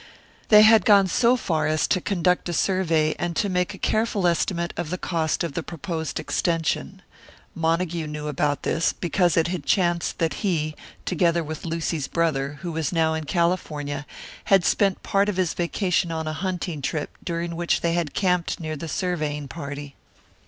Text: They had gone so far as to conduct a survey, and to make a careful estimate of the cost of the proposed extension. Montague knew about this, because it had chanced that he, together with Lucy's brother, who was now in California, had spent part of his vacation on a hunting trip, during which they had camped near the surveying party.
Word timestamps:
They 0.49 0.63
had 0.63 0.83
gone 0.83 1.05
so 1.07 1.37
far 1.37 1.67
as 1.67 1.87
to 1.89 2.01
conduct 2.01 2.49
a 2.49 2.53
survey, 2.53 3.13
and 3.19 3.35
to 3.35 3.49
make 3.49 3.75
a 3.75 3.77
careful 3.77 4.25
estimate 4.25 4.73
of 4.75 4.89
the 4.89 4.97
cost 4.97 5.43
of 5.43 5.53
the 5.53 5.61
proposed 5.61 6.19
extension. 6.19 7.03
Montague 7.53 8.07
knew 8.07 8.27
about 8.27 8.63
this, 8.63 8.93
because 8.93 9.37
it 9.37 9.49
had 9.49 9.63
chanced 9.67 10.17
that 10.17 10.33
he, 10.41 10.75
together 11.05 11.43
with 11.43 11.65
Lucy's 11.67 12.07
brother, 12.07 12.57
who 12.63 12.71
was 12.71 12.91
now 12.91 13.13
in 13.13 13.25
California, 13.25 14.07
had 14.45 14.65
spent 14.65 15.03
part 15.03 15.29
of 15.29 15.37
his 15.37 15.53
vacation 15.53 16.11
on 16.11 16.27
a 16.27 16.33
hunting 16.33 16.81
trip, 16.81 17.15
during 17.23 17.55
which 17.55 17.81
they 17.81 17.93
had 17.93 18.15
camped 18.15 18.59
near 18.59 18.75
the 18.75 18.87
surveying 18.87 19.47
party. 19.47 19.93